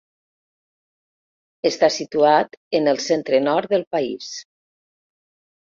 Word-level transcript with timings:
Està 1.71 1.91
situat 1.97 2.59
en 2.81 2.93
el 2.95 3.01
centre 3.11 3.43
nord 3.51 3.77
del 3.77 3.87
país. 3.99 4.33